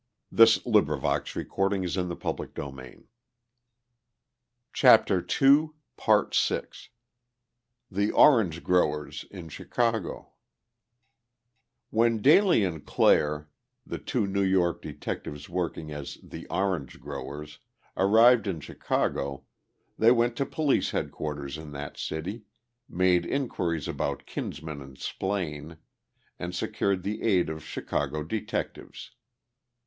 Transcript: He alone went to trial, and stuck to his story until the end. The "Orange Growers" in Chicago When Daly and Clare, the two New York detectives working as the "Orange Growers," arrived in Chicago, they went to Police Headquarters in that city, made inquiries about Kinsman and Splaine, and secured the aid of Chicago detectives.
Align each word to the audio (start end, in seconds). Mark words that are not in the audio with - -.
He 0.35 0.61
alone 0.65 0.87
went 0.87 1.25
to 1.27 1.43
trial, 1.45 1.73
and 1.73 1.87
stuck 1.87 2.37
to 2.37 2.41
his 2.41 3.03
story 3.03 3.03
until 4.71 4.71
the 4.71 6.53
end. 6.55 6.67
The 7.91 8.11
"Orange 8.11 8.63
Growers" 8.63 9.25
in 9.29 9.47
Chicago 9.49 10.31
When 11.91 12.19
Daly 12.19 12.63
and 12.63 12.83
Clare, 12.83 13.47
the 13.85 13.99
two 13.99 14.25
New 14.25 14.41
York 14.41 14.81
detectives 14.81 15.47
working 15.47 15.91
as 15.91 16.17
the 16.23 16.47
"Orange 16.47 16.99
Growers," 16.99 17.59
arrived 17.95 18.47
in 18.47 18.59
Chicago, 18.59 19.45
they 19.99 20.11
went 20.11 20.35
to 20.37 20.47
Police 20.47 20.89
Headquarters 20.89 21.59
in 21.59 21.73
that 21.73 21.95
city, 21.97 22.45
made 22.89 23.23
inquiries 23.27 23.87
about 23.87 24.25
Kinsman 24.25 24.81
and 24.81 24.97
Splaine, 24.97 25.77
and 26.39 26.55
secured 26.55 27.03
the 27.03 27.21
aid 27.21 27.51
of 27.51 27.63
Chicago 27.63 28.23
detectives. 28.23 29.11